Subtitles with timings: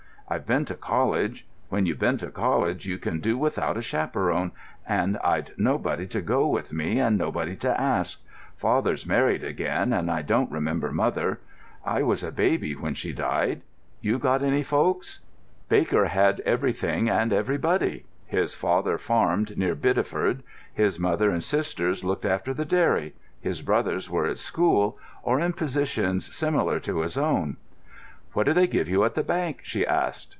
[0.31, 1.45] I've been to college.
[1.67, 4.53] When you've been to college you can do without a chaperon,
[4.87, 8.21] and I'd nobody to go with me and nobody to ask.
[8.55, 11.41] Father's married again, and I don't remember mother.
[11.83, 13.59] I was a baby when she died.
[13.99, 15.19] You got any folks?"
[15.67, 18.05] Baker had everything and everybody.
[18.25, 20.43] His father farmed near Bideford;
[20.73, 25.51] his mother and sisters looked after the dairy; his brothers were at school or in
[25.51, 27.57] positions similar to his own.
[28.33, 30.29] "What do they give you at the bank?" she asked.